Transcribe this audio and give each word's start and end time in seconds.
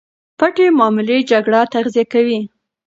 پټې 0.37 0.65
معاملې 0.77 1.17
جګړه 1.31 1.61
تغذیه 1.73 2.05
کوي. 2.13 2.39